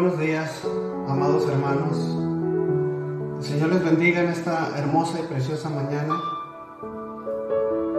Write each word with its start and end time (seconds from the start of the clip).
buenos 0.00 0.20
días, 0.20 0.62
amados 1.08 1.48
hermanos. 1.48 1.98
El 3.38 3.42
Señor 3.42 3.70
les 3.70 3.84
bendiga 3.84 4.20
en 4.20 4.28
esta 4.28 4.70
hermosa 4.78 5.18
y 5.18 5.24
preciosa 5.24 5.68
mañana. 5.70 6.14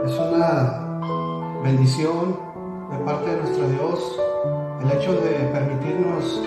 Es 0.05 0.13
una 0.13 1.61
bendición 1.61 2.39
de 2.89 2.97
parte 2.99 3.31
de 3.31 3.41
nuestro 3.41 3.67
Dios 3.67 4.17
el 4.81 4.91
hecho 4.97 5.11
de 5.11 5.49
permitirnos 5.51 6.41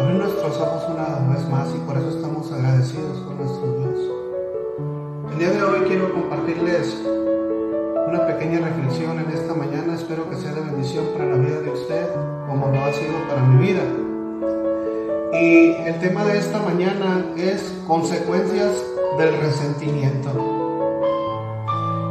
abrir 0.00 0.16
nuestros 0.16 0.56
ojos 0.56 0.82
una 0.88 1.34
vez 1.34 1.46
más 1.50 1.68
y 1.74 1.78
por 1.80 1.98
eso 1.98 2.08
estamos 2.08 2.50
agradecidos 2.50 3.18
con 3.26 3.36
nuestro 3.36 3.70
Dios. 3.74 3.98
El 5.32 5.38
día 5.38 5.50
de 5.50 5.62
hoy 5.64 5.80
quiero 5.86 6.14
compartirles 6.14 6.96
una 8.06 8.26
pequeña 8.26 8.60
reflexión 8.60 9.18
en 9.18 9.30
esta 9.32 9.52
mañana. 9.52 9.96
Espero 9.96 10.30
que 10.30 10.36
sea 10.36 10.54
de 10.54 10.62
bendición 10.62 11.04
para 11.12 11.26
la 11.26 11.36
vida 11.36 11.60
de 11.60 11.72
usted 11.72 12.08
como 12.48 12.68
lo 12.68 12.82
ha 12.82 12.92
sido 12.94 13.28
para 13.28 13.42
mi 13.42 13.66
vida. 13.66 13.82
Y 15.40 15.70
el 15.86 16.00
tema 16.00 16.24
de 16.24 16.36
esta 16.38 16.58
mañana 16.58 17.24
es 17.36 17.72
consecuencias 17.86 18.72
del 19.18 19.38
resentimiento. 19.38 20.30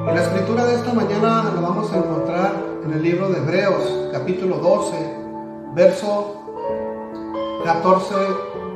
Y 0.04 0.16
la 0.16 0.22
escritura 0.22 0.66
de 0.66 0.76
esta 0.76 0.94
mañana 0.94 1.52
la 1.54 1.60
vamos 1.60 1.92
a 1.92 1.98
encontrar 1.98 2.54
en 2.86 2.94
el 2.94 3.04
libro 3.04 3.30
de 3.30 3.40
Hebreos, 3.40 3.84
capítulo 4.14 4.60
12, 4.60 4.96
verso 5.76 6.36
14 7.66 8.16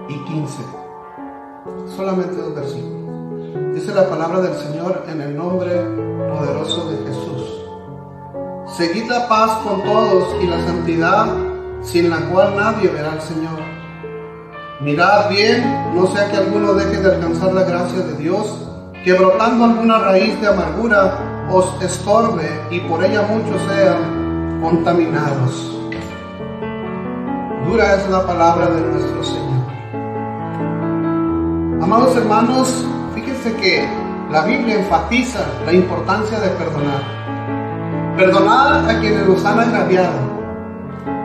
y 0.09 0.17
15. 0.25 0.63
Solamente 1.95 2.35
dos 2.35 2.53
versículos. 2.53 3.73
Dice 3.73 3.93
la 3.93 4.09
palabra 4.09 4.41
del 4.41 4.55
Señor 4.55 5.05
en 5.07 5.21
el 5.21 5.37
nombre 5.37 5.71
poderoso 6.29 6.91
de 6.91 6.97
Jesús. 7.07 7.63
Seguid 8.75 9.09
la 9.09 9.29
paz 9.29 9.61
con 9.63 9.81
todos 9.81 10.43
y 10.43 10.47
la 10.47 10.61
santidad 10.65 11.27
sin 11.81 12.09
la 12.09 12.19
cual 12.29 12.53
nadie 12.57 12.89
verá 12.89 13.13
al 13.13 13.21
Señor. 13.21 13.80
Mirad 14.81 15.29
bien, 15.29 15.93
no 15.93 16.07
sea 16.07 16.27
que 16.31 16.37
alguno 16.37 16.73
deje 16.73 16.99
de 17.01 17.13
alcanzar 17.13 17.53
la 17.53 17.63
gracia 17.65 17.99
de 17.99 18.15
Dios, 18.15 18.67
que 19.03 19.13
brotando 19.13 19.65
alguna 19.65 19.99
raíz 19.99 20.41
de 20.41 20.47
amargura 20.47 21.19
os 21.51 21.79
estorbe 21.83 22.49
y 22.71 22.79
por 22.79 23.03
ella 23.05 23.21
muchos 23.29 23.61
sean 23.69 24.59
contaminados. 24.59 25.77
Dura 27.67 27.93
es 27.93 28.09
la 28.09 28.25
palabra 28.25 28.69
de 28.71 28.81
nuestro 28.81 29.23
Señor. 29.23 29.61
Amados 31.83 32.17
hermanos, 32.17 32.83
fíjense 33.13 33.53
que 33.57 33.87
la 34.31 34.45
Biblia 34.45 34.79
enfatiza 34.79 35.45
la 35.63 35.73
importancia 35.73 36.39
de 36.39 36.49
perdonar. 36.49 38.15
Perdonar 38.17 38.89
a 38.89 38.99
quienes 38.99 39.27
nos 39.27 39.45
han 39.45 39.59
agraviado. 39.59 40.30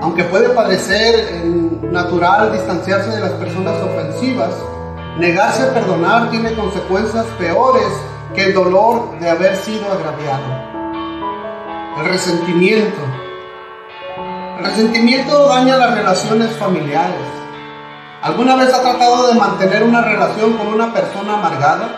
Aunque 0.02 0.25
puede 0.25 0.50
parecer 0.50 1.42
natural 1.91 2.52
distanciarse 2.52 3.11
de 3.11 3.20
las 3.20 3.33
personas 3.33 3.80
ofensivas, 3.83 4.55
negarse 5.19 5.62
a 5.62 5.72
perdonar 5.72 6.30
tiene 6.30 6.55
consecuencias 6.55 7.25
peores 7.39 7.86
que 8.34 8.44
el 8.44 8.55
dolor 8.55 9.19
de 9.19 9.30
haber 9.30 9.56
sido 9.56 9.91
agraviado. 9.91 10.44
El 11.98 12.06
resentimiento, 12.06 13.00
el 14.58 14.64
resentimiento 14.64 15.48
daña 15.48 15.78
las 15.78 15.94
relaciones 15.94 16.50
familiares. 16.56 17.27
¿Alguna 18.20 18.56
vez 18.56 18.74
ha 18.74 18.83
tratado 18.83 19.28
de 19.28 19.34
mantener 19.34 19.83
una 19.83 20.02
relación 20.02 20.58
con 20.58 20.69
una 20.69 20.92
persona 20.92 21.34
amargada? 21.34 21.89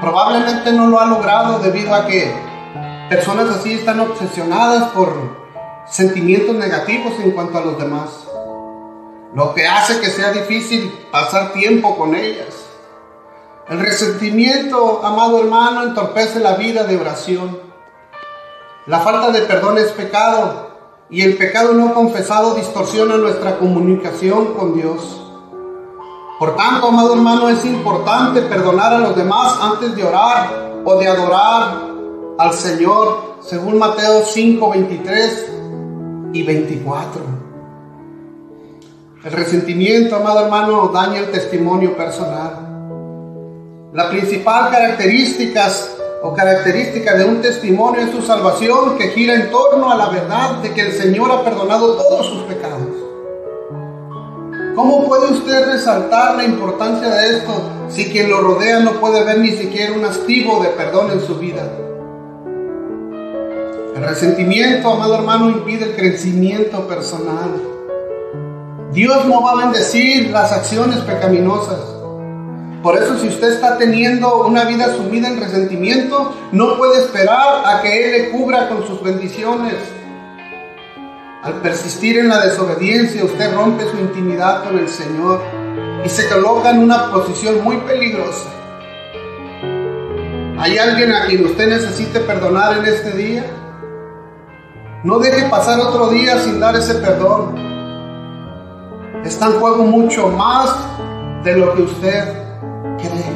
Probablemente 0.00 0.72
no 0.72 0.86
lo 0.86 0.98
ha 0.98 1.04
logrado 1.04 1.58
debido 1.58 1.94
a 1.94 2.06
que 2.06 2.34
personas 3.10 3.50
así 3.50 3.74
están 3.74 4.00
obsesionadas 4.00 4.84
por 4.92 5.45
sentimientos 5.88 6.54
negativos 6.56 7.14
en 7.20 7.30
cuanto 7.30 7.58
a 7.58 7.64
los 7.64 7.78
demás. 7.78 8.26
Lo 9.34 9.54
que 9.54 9.66
hace 9.66 10.00
que 10.00 10.10
sea 10.10 10.32
difícil 10.32 10.90
pasar 11.10 11.52
tiempo 11.52 11.96
con 11.96 12.14
ellas. 12.14 12.66
El 13.68 13.80
resentimiento, 13.80 15.04
amado 15.04 15.40
hermano, 15.40 15.82
entorpece 15.82 16.40
la 16.40 16.54
vida 16.54 16.84
de 16.84 16.96
oración. 16.96 17.58
La 18.86 19.00
falta 19.00 19.30
de 19.30 19.42
perdón 19.42 19.78
es 19.78 19.90
pecado 19.92 20.70
y 21.10 21.22
el 21.22 21.36
pecado 21.36 21.72
no 21.72 21.92
confesado 21.94 22.54
distorsiona 22.54 23.16
nuestra 23.16 23.58
comunicación 23.58 24.54
con 24.54 24.74
Dios. 24.74 25.22
Por 26.38 26.54
tanto, 26.56 26.88
amado 26.88 27.14
hermano, 27.14 27.48
es 27.48 27.64
importante 27.64 28.42
perdonar 28.42 28.92
a 28.92 28.98
los 28.98 29.16
demás 29.16 29.58
antes 29.60 29.96
de 29.96 30.04
orar 30.04 30.82
o 30.84 30.96
de 30.96 31.08
adorar 31.08 31.82
al 32.38 32.52
Señor, 32.52 33.36
según 33.40 33.78
Mateo 33.78 34.22
5, 34.22 34.70
23 34.70 35.55
y 36.36 36.42
24. 36.42 37.22
El 39.24 39.32
resentimiento, 39.32 40.16
amado 40.16 40.44
hermano, 40.44 40.88
daña 40.88 41.18
el 41.18 41.30
testimonio 41.30 41.96
personal. 41.96 43.90
La 43.92 44.10
principal 44.10 44.70
característica 44.70 45.66
o 46.22 46.34
característica 46.34 47.16
de 47.16 47.24
un 47.24 47.40
testimonio 47.40 48.02
es 48.02 48.10
su 48.10 48.22
salvación 48.22 48.98
que 48.98 49.08
gira 49.08 49.34
en 49.34 49.50
torno 49.50 49.90
a 49.90 49.96
la 49.96 50.10
verdad 50.10 50.56
de 50.56 50.72
que 50.74 50.82
el 50.82 50.92
Señor 50.92 51.32
ha 51.32 51.42
perdonado 51.42 51.96
todos 51.96 52.26
sus 52.26 52.42
pecados. 52.42 52.88
¿Cómo 54.74 55.06
puede 55.06 55.32
usted 55.32 55.72
resaltar 55.72 56.36
la 56.36 56.44
importancia 56.44 57.08
de 57.08 57.36
esto 57.38 57.52
si 57.88 58.10
quien 58.10 58.28
lo 58.28 58.42
rodea 58.42 58.80
no 58.80 59.00
puede 59.00 59.24
ver 59.24 59.38
ni 59.38 59.52
siquiera 59.52 59.94
un 59.94 60.04
astigo 60.04 60.62
de 60.62 60.68
perdón 60.68 61.12
en 61.12 61.20
su 61.20 61.36
vida? 61.36 61.85
El 63.96 64.02
resentimiento, 64.02 64.92
amado 64.92 65.14
hermano, 65.14 65.48
impide 65.48 65.86
el 65.86 65.96
crecimiento 65.96 66.86
personal. 66.86 67.50
Dios 68.92 69.24
no 69.24 69.42
va 69.42 69.52
a 69.52 69.64
bendecir 69.64 70.28
las 70.30 70.52
acciones 70.52 70.98
pecaminosas. 70.98 71.80
Por 72.82 72.98
eso 72.98 73.18
si 73.18 73.28
usted 73.28 73.54
está 73.54 73.78
teniendo 73.78 74.46
una 74.46 74.64
vida 74.64 74.94
sumida 74.94 75.28
en 75.28 75.40
resentimiento, 75.40 76.34
no 76.52 76.76
puede 76.76 76.98
esperar 77.00 77.62
a 77.64 77.80
que 77.80 78.04
Él 78.04 78.12
le 78.12 78.30
cubra 78.32 78.68
con 78.68 78.86
sus 78.86 79.02
bendiciones. 79.02 79.76
Al 81.42 81.54
persistir 81.62 82.18
en 82.18 82.28
la 82.28 82.44
desobediencia, 82.44 83.24
usted 83.24 83.54
rompe 83.54 83.90
su 83.90 83.96
intimidad 83.96 84.62
con 84.64 84.78
el 84.78 84.90
Señor 84.90 85.40
y 86.04 86.08
se 86.10 86.28
coloca 86.28 86.68
en 86.68 86.80
una 86.80 87.10
posición 87.10 87.64
muy 87.64 87.78
peligrosa. 87.78 88.50
¿Hay 90.58 90.76
alguien 90.76 91.14
a 91.14 91.24
quien 91.24 91.46
usted 91.46 91.66
necesite 91.66 92.20
perdonar 92.20 92.76
en 92.76 92.84
este 92.84 93.12
día? 93.12 93.46
No 95.06 95.20
deje 95.20 95.48
pasar 95.48 95.78
otro 95.78 96.08
día 96.08 96.36
sin 96.40 96.58
dar 96.58 96.74
ese 96.74 96.94
perdón. 96.94 97.54
Está 99.24 99.46
en 99.46 99.60
juego 99.60 99.84
mucho 99.84 100.26
más 100.30 100.76
de 101.44 101.56
lo 101.56 101.76
que 101.76 101.82
usted 101.82 102.24
cree. 102.98 103.32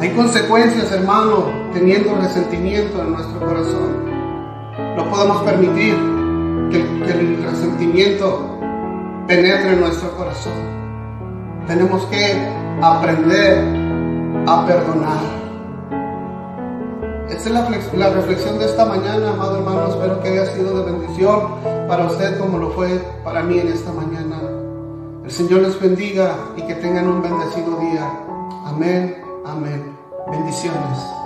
Hay 0.00 0.10
consecuencias, 0.10 0.92
hermano, 0.92 1.50
teniendo 1.72 2.14
resentimiento 2.16 3.00
en 3.00 3.12
nuestro 3.12 3.40
corazón. 3.40 4.04
No 4.98 5.10
podemos 5.10 5.42
permitir 5.44 5.94
que, 6.70 6.84
que 7.06 7.10
el 7.10 7.42
resentimiento 7.44 8.58
penetre 9.26 9.72
en 9.72 9.80
nuestro 9.80 10.14
corazón. 10.14 10.52
Tenemos 11.66 12.04
que 12.08 12.36
aprender 12.82 13.64
a 14.46 14.66
perdonar. 14.66 15.41
Es 17.44 17.50
la, 17.50 18.08
reflexión 18.10 18.56
de 18.60 18.66
esta 18.66 18.84
mañana, 18.84 19.30
amado 19.30 19.56
hermano. 19.56 19.88
Espero 19.88 20.20
que 20.20 20.28
haya 20.28 20.46
sido 20.46 20.78
de 20.78 20.92
bendición 20.92 21.56
para 21.88 22.06
usted 22.06 22.38
como 22.38 22.56
lo 22.58 22.70
fue 22.70 23.02
para 23.24 23.42
mí 23.42 23.58
en 23.58 23.66
esta 23.66 23.90
mañana. 23.90 24.40
El 25.24 25.30
Señor 25.30 25.62
les 25.62 25.80
bendiga 25.80 26.36
y 26.56 26.62
que 26.62 26.76
tengan 26.76 27.08
un 27.08 27.20
bendecido 27.20 27.80
día. 27.80 28.08
Amén, 28.64 29.24
amén. 29.44 29.92
Bendiciones. 30.30 31.21